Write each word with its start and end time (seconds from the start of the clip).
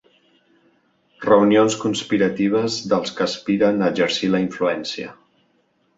Reunions 1.25 1.77
conspiratives 1.83 2.79
dels 2.95 3.15
que 3.19 3.27
aspiren 3.29 3.81
a 3.89 3.93
exercir 3.95 4.35
la 4.37 4.45
influència. 4.49 5.15